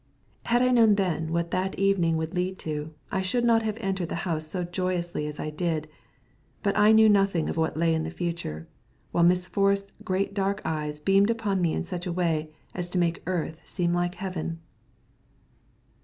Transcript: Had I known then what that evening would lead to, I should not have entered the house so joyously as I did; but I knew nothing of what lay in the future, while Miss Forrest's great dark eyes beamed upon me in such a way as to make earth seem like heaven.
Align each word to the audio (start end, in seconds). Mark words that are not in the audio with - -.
Had 0.45 0.63
I 0.63 0.69
known 0.71 0.95
then 0.95 1.31
what 1.31 1.51
that 1.51 1.77
evening 1.77 2.17
would 2.17 2.33
lead 2.33 2.57
to, 2.65 2.91
I 3.11 3.21
should 3.21 3.45
not 3.45 3.61
have 3.61 3.77
entered 3.79 4.09
the 4.09 4.15
house 4.25 4.47
so 4.47 4.63
joyously 4.63 5.27
as 5.27 5.39
I 5.39 5.51
did; 5.51 5.87
but 6.63 6.75
I 6.75 6.91
knew 6.91 7.07
nothing 7.07 7.51
of 7.51 7.55
what 7.55 7.77
lay 7.77 7.93
in 7.93 8.01
the 8.01 8.09
future, 8.09 8.67
while 9.11 9.23
Miss 9.23 9.45
Forrest's 9.45 9.93
great 10.03 10.33
dark 10.33 10.59
eyes 10.65 10.99
beamed 10.99 11.29
upon 11.29 11.61
me 11.61 11.75
in 11.75 11.83
such 11.83 12.07
a 12.07 12.11
way 12.11 12.49
as 12.73 12.89
to 12.89 12.97
make 12.97 13.21
earth 13.27 13.61
seem 13.63 13.93
like 13.93 14.15
heaven. 14.15 14.59